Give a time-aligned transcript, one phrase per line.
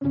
[0.00, 0.06] 哎，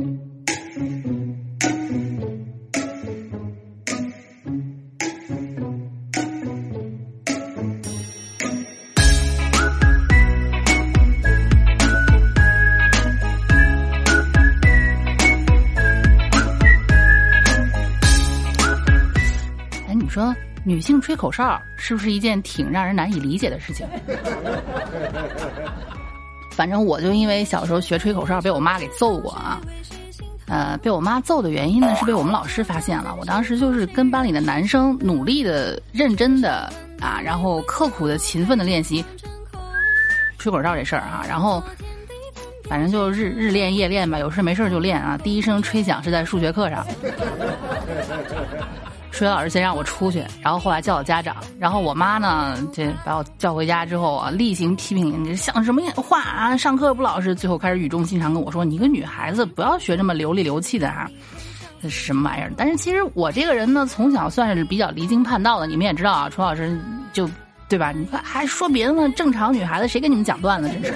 [19.94, 23.88] 你说女性吹口哨是不是一件挺让人难以理解的事情？
[26.58, 29.60] 反正我就因为小时候学吹口哨被我妈给揍过啊，
[30.48, 33.14] 呃，被我妈揍的原因呢是被我们老师发现了。
[33.20, 36.68] 我当时就是跟班里的男生努力的、认真的
[37.00, 39.04] 啊，然后刻苦的、勤奋的练习
[40.36, 41.62] 吹口哨这事儿啊，然后
[42.68, 45.16] 反正就日日练夜练吧，有事没事就练啊。
[45.16, 46.84] 第一声吹响是在数学课上。
[49.18, 61.10] 数学老师先让我出去，然后后来叫我家长，然后我妈呢，这把我叫回家之后啊，例行批评你想什么话啊，上课不老实，最后开始语重心长跟我说：“你一个女孩子不要学这么流里流气的哈，
[61.82, 66.80] 这是什么玩意儿？”但是其实我这个人呢，从小算是比较离经叛道的，你们也知道啊，楚老师
[67.12, 67.28] 就
[67.68, 67.90] 对吧？
[67.90, 70.70] 你看还说别的呢，正常女孩子谁跟你们讲段子？
[70.70, 70.94] 真是，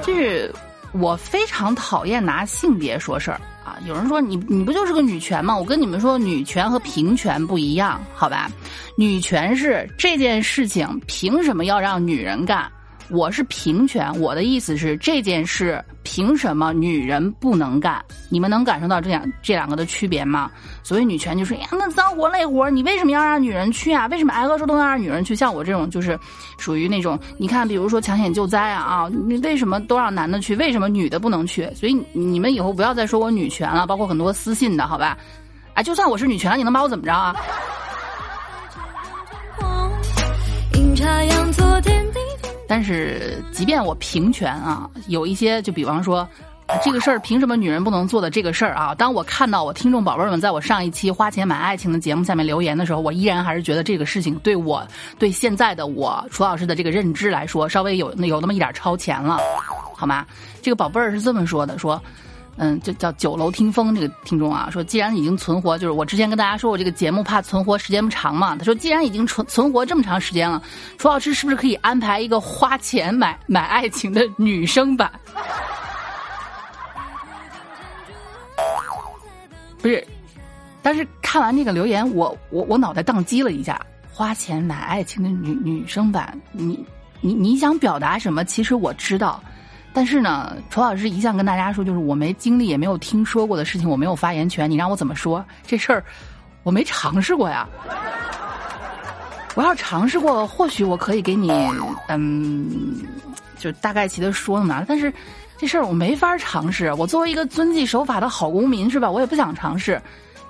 [0.02, 0.54] 就是
[0.92, 3.40] 我非常讨厌拿性别说事儿。
[3.64, 5.56] 啊，有人说你你不就是个女权吗？
[5.56, 8.50] 我跟你们说，女权和平权不一样，好吧？
[8.96, 12.70] 女权是这件事情凭什么要让女人干？
[13.10, 18.00] 我是平权，我的意思是这件事凭什么女人不能干？
[18.28, 20.48] 你们能感受到这两这两个的区别吗？
[20.84, 24.06] 所谓女权就是呀，那脏活累活，你为什么要让女人去啊？
[24.06, 25.34] 为什么挨个说都要让女人去？
[25.34, 26.16] 像我这种就是
[26.56, 30.54] 属于那种，你看，比如说抢险救灾啊啊，你为什么都让男的去？
[30.54, 31.68] 为什么女的不能去？
[31.74, 35.18] 所以你们以后不要再说我女权了，包括很多私信的好吧？
[35.74, 37.34] 啊，就算我是女权，你能把我怎么着啊？
[40.74, 42.20] 阴差阳错，天地
[42.70, 46.24] 但是，即便我平权啊，有一些，就比方说，
[46.84, 48.94] 这个事儿凭什么女人不能做的这个事儿啊？
[48.94, 54.86] 当我看到我听众宝贝们在我上一期花钱买爱情的节目下面留言的时候，我依然还是觉得这个事情对我
[55.18, 59.38] 对现在的我楚老师的这个认知来说，稍微有有那么一点超前了，
[59.96, 60.24] 好吗？
[60.62, 62.00] 这个宝贝儿是这么说的，说。
[62.62, 68.54] 嗯，就叫九楼听风这个听众啊，说既然已经存活，就是我之前跟大家说我这个节目怕存活时间不长嘛。
[68.54, 70.62] 他说既然已经存存活这么长时间了，
[70.98, 75.10] 楚老师是不是可以安排一个花钱买买爱情的女生版？
[79.80, 80.06] 不是，
[80.82, 83.80] 但是看完这个留言，我我我脑袋宕机了一下。
[84.12, 86.84] 花钱买爱情的女女生版，你
[87.22, 88.44] 你你想表达什么？
[88.44, 89.42] 其实我知道。
[89.92, 94.70] 但是呢，楚老师一向跟大家说，就是我没经历也没有听说过的事情，我没有发言权。
[94.70, 96.04] 你让我怎么说这事儿？
[96.62, 97.68] 我没尝试过呀。
[99.56, 101.50] 我要尝试过，或许我可以给你，
[102.08, 103.02] 嗯，
[103.58, 104.84] 就大概其的说呢。
[104.86, 105.12] 但是
[105.58, 106.92] 这事儿我没法尝试。
[106.92, 109.10] 我作为一个遵纪守法的好公民，是吧？
[109.10, 110.00] 我也不想尝试。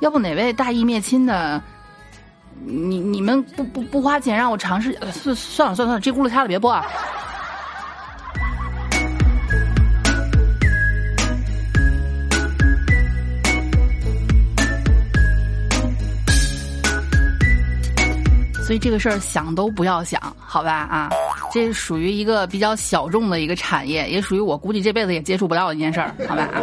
[0.01, 1.63] 要不哪位大义灭亲的，
[2.65, 4.93] 你你们不不不花钱让我尝试？
[5.35, 6.85] 算了算了算了，这轱辘掐了别播啊。
[18.71, 21.11] 所以这个事儿想都不要想，好吧啊，
[21.53, 26.63] 这属于一个比较小众的一个产业，也属于我估计这辈子也接触不到的一件事儿，好吧啊。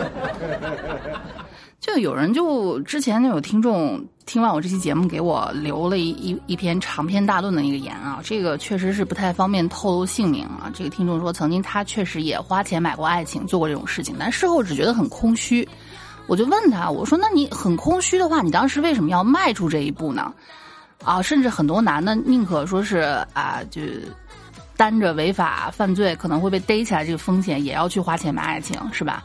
[1.81, 10.71] 就有人就之前就有听众听完我这期节目，给我留了一一一篇长篇大论的一个言啊，这个确实是不太方便透露姓名啊。
[10.73, 15.67] 这个听众说，曾经他确实也花钱买过爱情，做过这种事情，但事后只觉得很空虚。
[16.25, 20.33] 我就问他，我说那你很空虚的话，你当时为什么要迈出这一步呢？
[21.03, 22.97] 啊，甚至很多男的宁可说是
[23.33, 23.81] 啊，就
[24.75, 29.23] 担着违法犯罪可能会被逮起来这个风险，也要去花钱买爱情，是吧？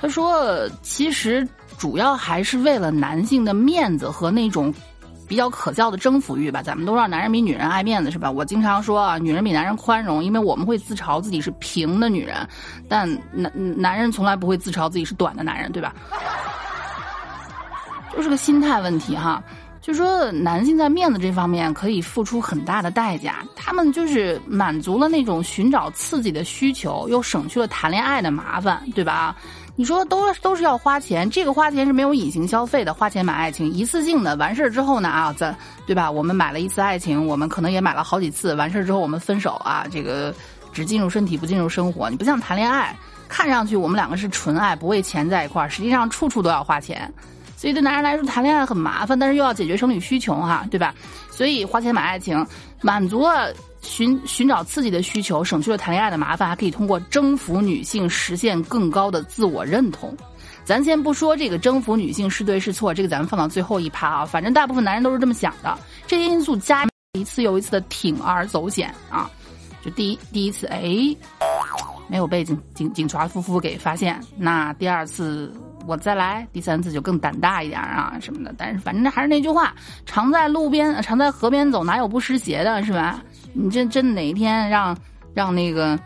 [0.00, 1.46] 他说，其实
[1.76, 4.72] 主要还是为了男性的面子和那种
[5.28, 6.62] 比较可笑的征服欲吧。
[6.62, 8.30] 咱们都知道，男人比女人爱面子，是吧？
[8.30, 12.48] 我经常说啊，女人比男人宽容，因为我们会自嘲自己是平的女人，
[12.88, 15.94] 但男男人从来不会自嘲自己是短的男人，对吧？
[18.16, 19.42] 就是个心态问题哈。
[19.90, 29.34] 就说男性在面子这方面可以付出很大的代价，他们就是满足了那种寻找刺激的需求，又省去了谈恋爱的麻烦，对吧？
[29.74, 35.56] 你说都都是要花钱，这个花钱是没有隐形消费的，花钱买爱情，一次性的完事儿之后呢啊，咱
[35.86, 36.08] 对吧？
[36.08, 40.32] 我们买了一次爱情，我们可能也买了好几次，完事儿之后我们分手啊，这个
[40.72, 42.96] 只进入身体不进入生活，你不像谈恋爱，
[43.28, 47.12] 看上去我们两个是纯爱，不为钱在一块儿，实际上处处都要花钱。
[47.60, 50.94] 所以对男人来说谈恋爱很麻烦，但是又要解决生理需求哈，对吧？
[51.30, 52.46] 所以花钱买爱情，
[52.80, 53.52] 满足了
[53.82, 60.16] 寻寻找刺激的需求，省去了谈恋爱的麻烦，还可以通过征服女性实现更高的自我认同。
[60.64, 64.24] 咱先不说这个征服女性是对是错，这个咱们放到最后一趴啊。
[64.24, 65.78] 反正大部分男人都是这么想的。
[66.06, 69.30] 这些因素加一次又一次的铤而走险啊，
[69.84, 70.82] 就第一第一次哎，
[72.08, 74.18] 没有被警警警察夫妇给发现。
[74.38, 75.52] 那第二次
[75.90, 78.54] 我再来，第三次就更胆大一点啊什么的。
[78.56, 79.74] 但是反正还是那句话，
[80.06, 83.20] 常在路边常在河边走，哪有不湿鞋的，是吧？
[83.52, 84.96] 你这真哪一天让
[85.34, 85.98] 让那个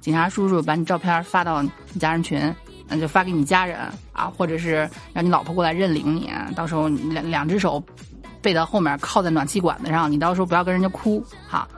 [0.00, 1.70] 警察叔叔把你照片发到你
[2.00, 2.54] 家人群？
[2.88, 3.78] 那就发给你家人
[4.14, 7.84] 啊，或者是让你老婆过来认领你，到时候两两只手
[8.40, 11.68] 背到后面靠在暖气管子上，你到时候不要跟人家哭哈。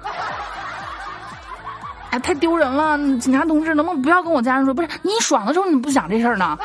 [2.11, 2.99] 哎，太丢人了！
[3.19, 4.75] 警察同志，能不能不要跟我家人说？
[4.75, 6.59] 不是你爽的时候，你不想这事儿呢？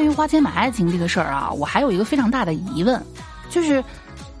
[0.00, 2.98] 关于花钱买爱情这个事儿啊，我还有一个非常大的疑问，
[3.50, 3.84] 就是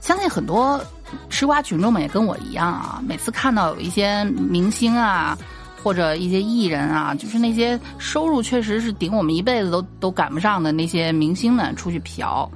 [0.00, 0.82] 相信很多
[1.28, 5.36] 吃瓜群众们也跟我一样啊，每次看到有一些明星啊，
[5.82, 12.50] 或者一些艺人啊，就是那些收入确实是顶我们一辈子都都赶不上的那些明星们出去嫖，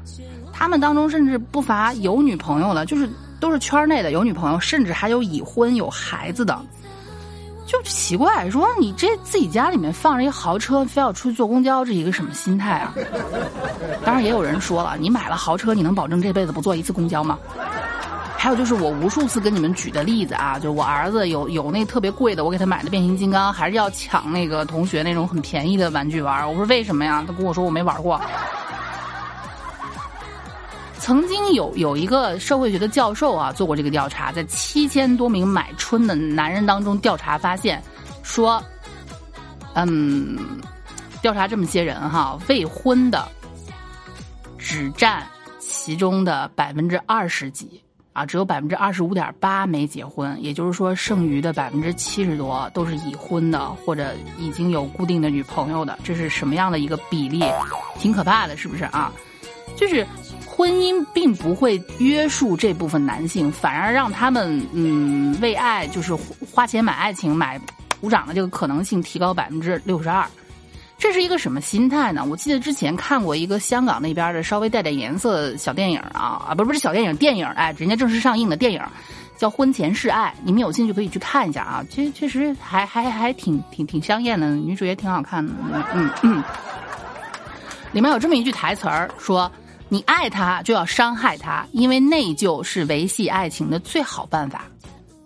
[0.50, 3.06] 他们当中甚至不乏有女朋友的，就是
[3.38, 6.58] 都是圈内的有女朋友，甚至还有已婚有孩子的。
[7.66, 12.94] 就奇怪，说你这自己家里面放着一豪车，非要出去坐公交，这一个什么心态啊？
[14.04, 17.38] 当然也有人说了，你买了豪车，你能保证这辈子不坐一次公交吗？
[18.36, 26.46] 还有就是我无数次跟你们举的例子啊，就是我儿子有有那特别贵的，我给他买的变形金刚，还是要抢那个同学那种很便宜的玩具玩。
[26.46, 27.24] 我说为什么呀？
[27.26, 28.20] 他跟我说我没玩过。
[31.04, 37.82] 曾经有有一个社会学的教授啊做过这个调查，在七千多名买春的男人当中调查发现，
[38.22, 38.64] 说，
[39.74, 40.38] 嗯，
[41.20, 43.28] 调查这么些人哈，未婚的
[44.56, 45.22] 只占
[45.58, 47.82] 其中的百分之二十几
[48.14, 57.44] 啊，只有百分之二十五点八没结婚，也就是说，剩余的百分之七十多都是已婚的或者已经有固定的女朋友的，这是什么样的一个比例？
[57.98, 59.12] 挺可怕的，是不是啊？
[59.76, 60.06] 就是。
[60.56, 66.14] 婚姻并不会约束这部分男性，反而让他们嗯为爱就是
[66.48, 67.60] 花钱买爱情、买
[68.00, 70.24] 鼓掌的这个可能性提高百分之六十二。
[70.96, 72.24] 这是一个什么心态呢？
[72.24, 78.80] 我记得之前看过一个香港那边的稍微带点颜色的小电影啊啊，不是不是小电影，电影哎，人家正式上映的电影
[79.36, 85.52] 叫《婚前示爱》，你们有兴趣可以去看一下啊，其实确实还还还挺挺挺香艳的，女主也挺好看的，
[85.94, 86.44] 嗯嗯，
[87.90, 89.50] 里面有这么一句台词儿说。
[89.94, 94.64] 你爱他就要伤害他，因为内疚是维系爱情的最好办法。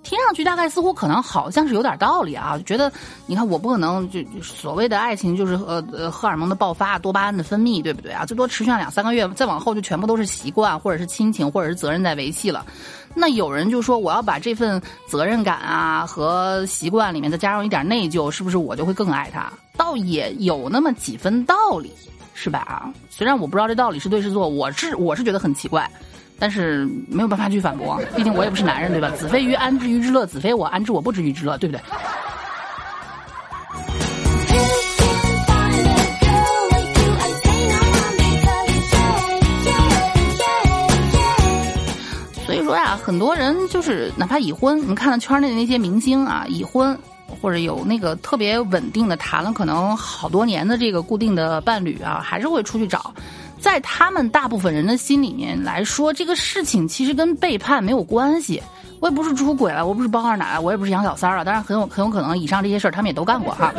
[0.02, 2.92] 听上去大概似乎可能好像是有点道理啊，觉得
[3.24, 8.26] 你看我不可能就所谓的爱情就是呃呃荷尔蒙的爆发、多巴胺的分泌，对不对啊？
[8.26, 12.66] 最多持续上两三个月，再往后就全部都是习惯或者是亲情或者是责任在维系了。
[13.18, 19.52] 那有人就说我要把这份责任感啊和习惯里面再加上一点内疚，是不是我就会更爱他？
[19.76, 21.92] 倒也有那么几分道理。
[22.40, 22.60] 是吧？
[22.60, 25.90] 啊，虽然我不知道这道理是对是错，我是我是觉得很奇怪，
[26.38, 29.10] 但是没有办法去反驳，毕竟我也不是男人，对吧？
[29.16, 30.24] 子非鱼，安知鱼之乐？
[30.24, 31.58] 子非我，安知我不知鱼之乐？
[31.58, 31.82] 对不对？
[42.68, 46.94] 说呀，很多人就是哪怕已婚，你看到圈内的那些明星啊，已婚。
[47.40, 53.14] 或者有那个特别稳定的谈了可能好多年的这个固定的伴侣啊，还是会出去找。
[53.58, 58.62] 在他们大部分人的心里面来说，这个事情其实跟背叛没有关系。
[59.00, 61.42] 我也不是出轨了，我不是包二奶，我也不是养小三了。
[61.42, 63.72] 当然很有很有可能以上这些事儿他们也都干过哈。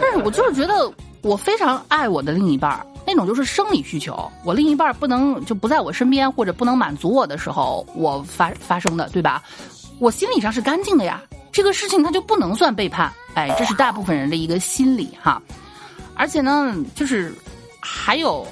[0.00, 9.40] 但是我就是觉得我非常爱我的另一半儿，这种就是生理需求，我另一半不能就不在我身边或者不能满足我的时候，我发发生的对吧？
[10.00, 11.22] 我心理上是干净的呀。
[11.52, 15.40] 这个事情它就不能算背叛，哎，这是大部分人的一个心理哈。
[16.16, 17.32] 而且呢，就是
[17.78, 18.44] 还有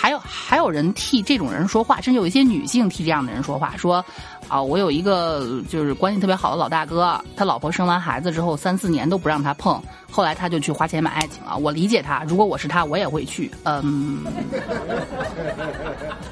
[0.00, 4.02] 还有还有人替这种人说话，甚至有一些女性替这样的人说话，说
[4.48, 9.78] 啊，我有一个就是关系特别好的老大哥，他老婆生完孩子之后三四年都不让他碰，
[10.10, 11.54] 后来他就去花钱买爱情了。
[11.58, 13.50] 我理解他，如果我是他，我也会去。
[13.64, 14.24] 嗯，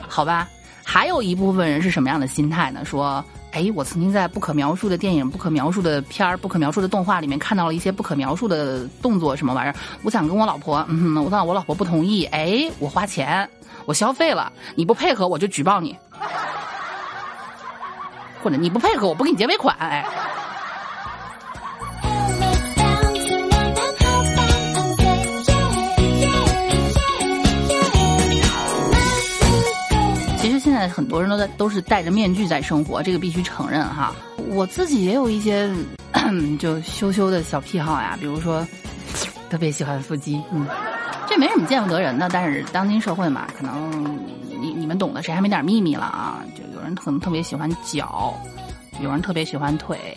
[0.09, 0.49] 好吧。
[0.83, 2.87] 还有一部分人是什么样的心态呢？
[2.87, 3.23] 说。
[3.51, 9.75] 哎，我曾经在不可描述的电影、不可描述的片儿、不可描述的动画里面看到了一些不可描述的动作，什么玩意儿？
[10.03, 13.49] 我想跟我老婆，嗯，我想我老婆不同意，哎，我花钱，
[13.88, 15.97] 我消费了，你不配合我就举报你，
[18.42, 20.04] 或者你不配合我不给你结尾款，哎。
[30.61, 34.14] 现在很多人都在都是戴着面具在生活，这个必须承认哈。
[34.49, 35.71] 我自己也有一些
[36.61, 38.66] 就羞羞的小癖好呀，比如说
[39.49, 40.66] 特别喜欢腹肌，嗯，
[41.29, 42.29] 这没什么见不得人的。
[42.33, 44.19] 但是当今社会嘛，可能
[44.61, 46.43] 你你们懂的，谁还没点秘密了啊？
[46.57, 48.35] 就有人可能特别喜欢脚，
[49.01, 50.17] 有人特别喜欢腿，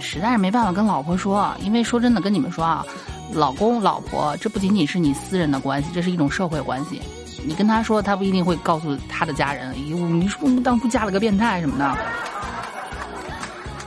[0.00, 2.84] 实在是没办法跟老婆说，因为说真的，跟你们说啊，
[3.32, 7.00] 老公老婆这不仅仅是你私人的关系，这是一种社会关系。
[7.46, 9.72] 你跟他说，他不一定会告诉他的家人。
[9.88, 11.96] 哟，你说我们当初嫁了个变态什么的。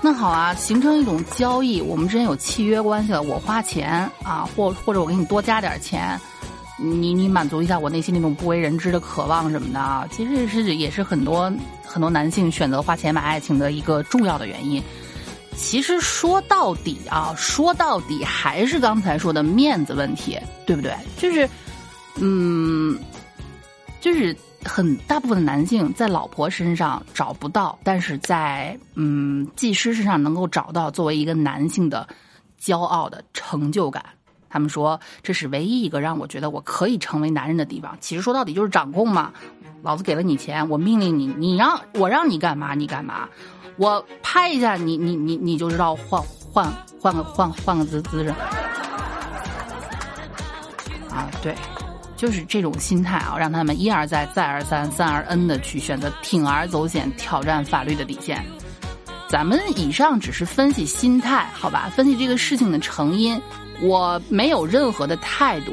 [0.09, 3.21] 那好啊，形成一种交易，我们之间有契约关系了。
[3.21, 6.19] 我花钱啊，或或者我给你多加点钱，
[6.79, 10.07] 你你满足一下我内心那种不为人知的渴望什么的啊。
[10.09, 11.53] 其实是也是很多
[11.85, 14.81] 很多男性选择花钱买爱情的一个重要的原因。
[15.55, 20.91] 其实说到底啊，说到底还是刚才说的面子问题，对不对？
[21.19, 21.47] 就是，
[22.15, 22.97] 嗯。
[24.01, 24.35] 就是
[24.65, 32.07] 很大部分的男性在老婆身上找不到，但是在嗯技师身上能够找到作为一个男性的
[32.61, 34.03] 骄傲的成就感。
[34.49, 37.95] 他们说这是唯一一个让我觉得我可以成为男人的地方。
[38.01, 39.31] 其实说到底就是掌控嘛，
[39.83, 43.29] 老子给了你钱，我命令你，你让我让你干嘛你干嘛，
[43.77, 46.67] 我拍一下你你你你就知道换换
[46.99, 48.29] 换个换换个姿姿势
[51.11, 51.55] 啊对。
[52.19, 58.43] 就是这种心态啊，让他们一而再、再而三、三而 N 的去选择铤而走险，挑战法律的底线。
[59.29, 61.89] 咱们以上只是分析心态，好吧？
[61.95, 63.41] 分析这个事情的成因，
[63.81, 65.71] 我没有任何的态度，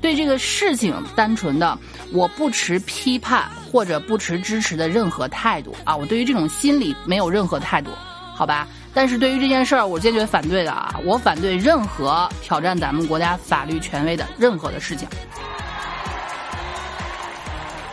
[0.00, 1.76] 对这个事情单纯的
[2.12, 5.96] 我不持批判或者不持支持的任何态度啊！
[5.96, 7.90] 我对于这种心理没有任何态度，
[8.36, 8.68] 好吧？
[8.94, 10.94] 但是对于这件事儿，我坚决反对的啊！
[11.04, 15.08] 我反对任何挑战咱们国家法律权威的任何的事情。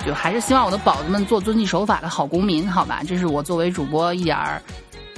[0.06, 3.02] 就还是希望我的宝子们做遵纪守法的好公民，好吧？
[3.08, 4.62] 这是我作为主播一点儿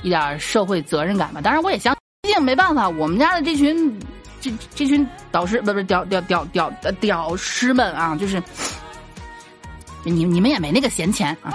[0.02, 1.42] 一点儿社会责任感吧。
[1.42, 4.00] 当然，我也相信没办法，我们家的这群
[4.40, 8.42] 这这群导师不是屌屌屌屌屌师们啊，就是
[10.04, 11.54] 你你们也没那个闲钱啊。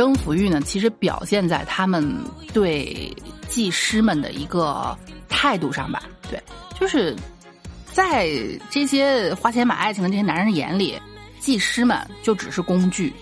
[0.00, 2.02] 征服欲呢，其实表现在他们
[2.54, 3.14] 对
[3.48, 4.96] 技师们的一个
[5.28, 6.04] 态度上吧。
[6.30, 6.42] 对，
[6.80, 7.14] 就是
[7.92, 8.26] 在
[8.70, 10.98] 这些花钱买爱情的这些男人眼里，
[11.38, 13.12] 技师们就只是工具。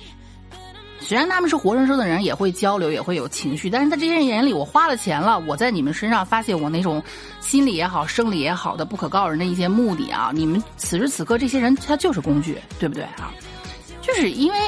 [1.00, 7.02] 虽然他们是活生生的人，也会交流，也会有情绪，但是在这些人眼里，我花了钱了，我在你们身上发泄我那种
[7.40, 13.35] 心理也好、生理也好的不可告人的一些目的啊，你们此时此刻这些人他就是工具，对不对啊？
[14.00, 14.58] 就是因为。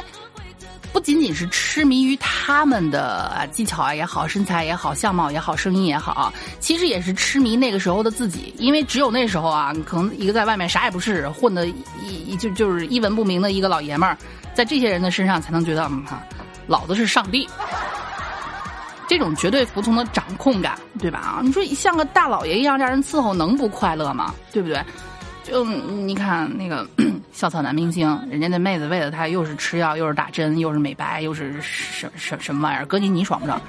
[0.92, 8.52] 不仅仅是痴迷于他们的技巧啊也好，身材也好，相貌也好，声音也好，其实也是痴迷那个时候的自己。
[8.58, 11.74] 因为只有那时候啊，可能一个在外面啥也不是，混的一
[12.26, 14.16] 一就就是一文不名的一个老爷们儿，
[14.54, 16.22] 在这些人的身上才能觉得，嗯哈，
[16.66, 17.48] 老子是上帝。
[19.08, 21.18] 这种绝对服从的掌控感，对吧？
[21.18, 24.32] 啊，你说像个大老爷一样让人伺候，能不快乐吗？
[24.52, 24.80] 对不对？
[25.42, 26.86] 就你看那个
[27.32, 32.86] 校草男明星，人家那妹子为了他又是吃药，又是打针，又是美白，又是什什什么玩意儿？
[32.86, 33.60] 哥你你爽不爽？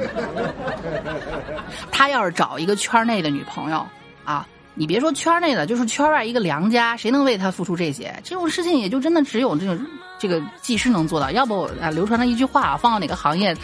[1.92, 3.86] 他要是找一个圈内的女朋友
[4.26, 8.14] 啊，你别说圈内的，就是圈外一个良家，谁能为他付出这些？
[8.24, 9.80] 这种事情也就真的只有这种
[10.20, 11.32] 这个技师能做到。
[11.32, 13.56] 要不啊，流传的一句话，放到哪个行业，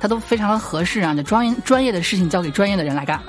[0.00, 1.14] 他都非常的合适啊。
[1.14, 3.20] 就专业专业的事情交给专业的人来干。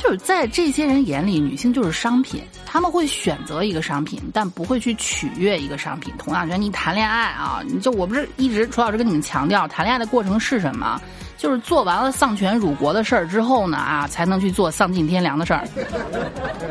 [0.00, 6.14] 就是在这些人眼里，女性就是商品，他们会选择一个商品，但不会去取悦一个商品。
[6.16, 11.00] 同样，觉得你谈恋爱啊，你就我不是一直楚老师跟你们强调，谈恋爱的过程是什么？
[11.36, 15.66] 就是做完了丧权辱国的事儿之后呢，啊，才能去做丧尽天良的事儿。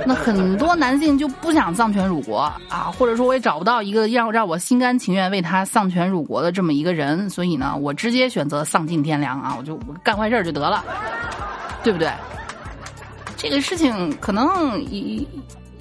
[0.05, 10.83] 那很多男性就不想丧权辱国啊，或者说我也找不到一个让让我心甘情愿为他丧权辱国的这么一个人，所以呢，我直接选择丧尽天良啊，我就干坏事就得了，
[11.83, 12.09] 对不对？
[13.37, 15.25] 这个事情可能有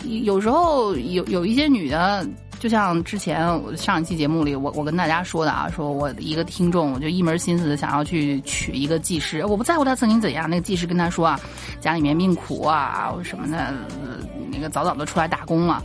[0.05, 2.25] 有时候有有一些女的
[2.61, 10.49] 就像之前上一期节目里，我我跟大家说的啊，说我一个听众，我就一门心思的想要去娶一个技师，我不在乎他曾经怎样。
[10.49, 11.41] 那个技师跟他说啊，
[11.81, 13.75] 家里面命苦啊什么的，
[14.51, 15.83] 那个早早的出来打工了。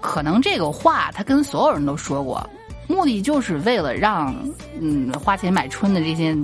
[0.00, 2.48] 可能这个话他跟所有人都说过，
[2.86, 4.34] 目的就是为了让
[4.80, 6.36] 嗯花钱买春的这些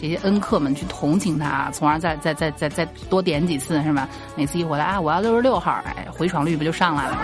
[0.00, 4.08] 这些恩客们去同情他，从而再再再再再多点几次是吧？
[4.36, 7.20] 每次一回来啊，我要六十六号，哎，回床率不就上来了吗？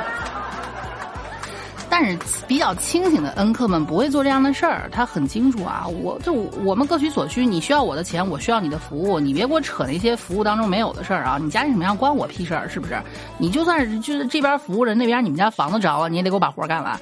[1.93, 6.33] 但是比较清醒的恩客们不会做这样的事儿，他很清楚啊，我就
[6.65, 11.37] 我们各取所需，你需要我的钱，我需要你的服务，你别给我扯那些服务当中没有的事儿啊！
[11.39, 12.97] 你家里什么样关我屁事儿，是不是？
[13.39, 16.99] 你就算是就是这边服务人，那边你们家房子着了，你也得给我把活干完。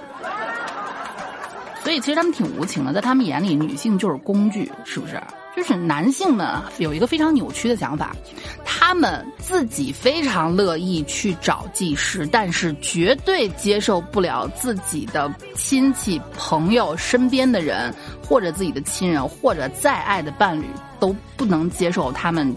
[1.89, 5.19] 所以其实他们挺无情的，在他们眼里，女性就是工具，是不是？
[5.57, 8.15] 就是男性们有一个非常扭曲的想法，
[8.63, 17.91] 他们自己非常乐意去找技师，但是绝对接受不了自己的亲戚、朋友、身边的人，
[18.23, 20.67] 或者自己的亲人，或者再爱的伴侣
[21.01, 22.55] 都不能接受他们。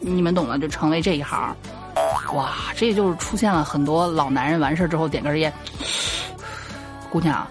[0.00, 1.56] 你们懂的，就成为这一行。
[2.34, 5.52] 哇，这就是出现了很多老男人完事儿之后点根烟，
[7.08, 7.46] 姑娘。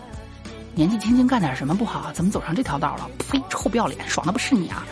[0.76, 2.12] 年纪轻轻干点什么不好？
[2.14, 3.08] 怎么走上这条道了？
[3.30, 3.40] 呸！
[3.48, 4.84] 臭不要脸，爽的不是你啊！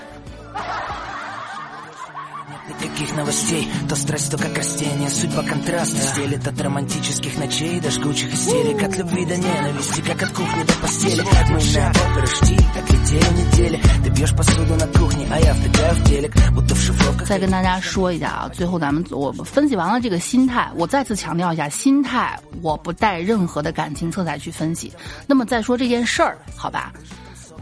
[17.25, 24.91] 再跟大家说一下啊，最后咱们我分析完了这个心态，我再次强调一下，心态我不带任何的感情色彩去分析。
[25.27, 26.91] 那么再说这件事儿，好吧？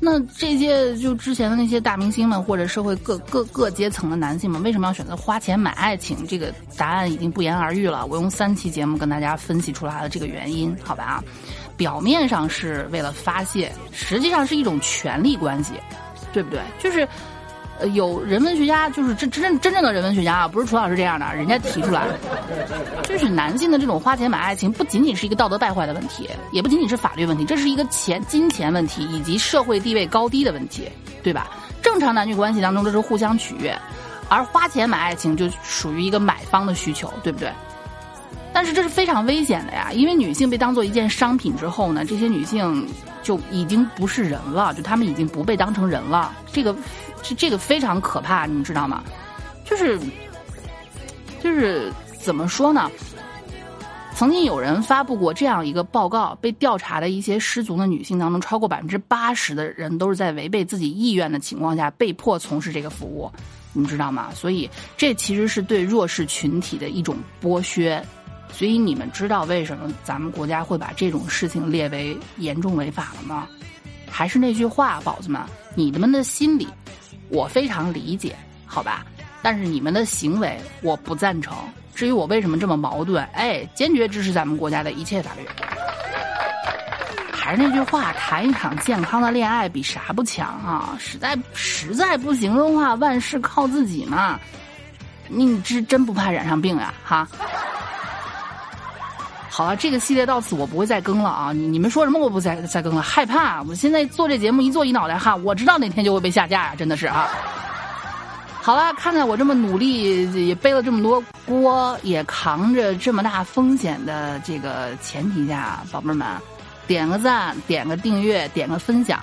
[0.02, 6.26] 那这些就之前的那些大明星们，或者社会各各各阶层的男性们，为什么要选择花钱买爱情？
[6.26, 8.06] 这个答案已经不言而喻了。
[8.06, 11.04] 我用三期节目跟大家分析出来了这个原因，好吧？
[11.04, 11.24] 啊，
[11.76, 15.74] 表面上是为了发泄，实际上是一种权力关系，
[16.32, 16.62] 对不对？
[16.80, 17.08] 就是。
[17.80, 22.06] 呃，有人文学家，就是真真正真正的人文学家啊，不是楚老师这样的，人家提出来，
[23.04, 30.90] 就是男性的这种花钱买爱情，不仅仅是一个道德败坏的问题，也不仅仅是法律问题，这是一个钱金钱问题以及社会地位高低的问题，
[31.24, 31.48] 对吧？
[31.82, 33.74] 正常男女关系当中，这是互相取悦，
[34.28, 37.50] 而花钱买爱情就属于一个买方的需求，对不对？
[38.52, 42.86] 但是这是非常危险的呀，因为女性被当做一件商品之后呢，这些女性
[43.30, 46.76] 就已经不是人了，就他们已经不被当成人了，这个。
[47.22, 49.04] 这这个非常可怕，你们知道吗？
[49.66, 50.00] 就是，
[51.44, 52.90] 就是怎么说呢？
[54.16, 63.30] 曾经有人发布过这样一个报告，被调查的一些失足的女性当中，超过百分之八十的人都是在违背自己意愿的情况下被迫从事这个服务，
[63.74, 64.30] 你知道吗？
[64.34, 68.02] 所以这其实是对弱势群体的一种剥削。
[68.52, 73.48] 所以你们知道为什么咱们国家会把这种事情列为严重违法了吗？
[74.12, 75.40] 还是那句话，宝子们，
[75.76, 76.68] 你们的心理。
[77.30, 78.36] 我非常理解，
[78.66, 79.06] 好吧，
[79.44, 81.56] 但是你们的行为我不赞成。
[81.94, 85.46] 至于我为什么这么矛盾，哎，坚决支持咱们国家的一切法律。
[87.32, 90.98] 还是那句话，谈一场健康的恋爱比啥不强啊？
[91.00, 94.40] 实在实在不行的话，万事靠自己嘛。
[95.28, 96.92] 你真真不怕染上病啊？
[97.04, 97.28] 哈。
[99.60, 101.52] 好了，这个系列到此我不会再更了啊！
[101.52, 103.62] 你你们说什么我不再再更了，害怕！
[103.64, 107.28] 我现在做这节目一做一脑袋汗，我知道哪天就会被下架呀，真的是啊！
[108.62, 116.26] 好了，看在我这么努力，也背了这么多锅，也扛着这么大风险的这个前提下，宝贝们，
[116.88, 119.20] 点个赞，点个订阅，点个分享，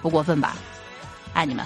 [0.00, 0.56] 不过分吧？
[1.34, 1.62] 爱你们！